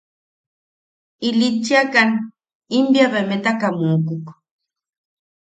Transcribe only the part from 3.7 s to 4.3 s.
mukuk.